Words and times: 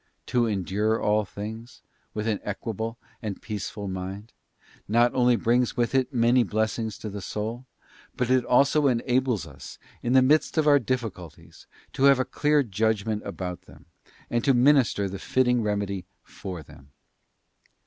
To 0.25 0.47
endure 0.47 0.99
all 0.99 1.25
things, 1.25 1.83
with 2.15 2.25
an 2.27 2.39
equable 2.41 2.97
and 3.21 3.39
peaceful 3.39 3.87
mind, 3.87 4.33
not 4.87 5.13
only 5.13 5.35
brings 5.35 5.77
with 5.77 5.93
it 5.93 6.11
many 6.11 6.41
blessings 6.41 6.97
to 6.97 7.09
the 7.11 7.21
soul; 7.21 7.67
but 8.17 8.31
it 8.31 8.43
also 8.43 8.87
enables 8.87 9.45
us, 9.45 9.77
in 10.01 10.13
the 10.13 10.23
midst 10.23 10.57
of 10.57 10.65
our 10.65 10.79
difficulties, 10.79 11.67
to 11.93 12.05
have 12.05 12.17
a 12.17 12.25
clear 12.25 12.63
judgment 12.63 13.21
about 13.27 13.65
them, 13.67 13.85
and 14.27 14.43
to 14.43 14.55
minister 14.55 15.07
the 15.07 15.19
fitting 15.19 15.61
remedy 15.61 16.05
for 16.23 16.63
them. 16.63 16.89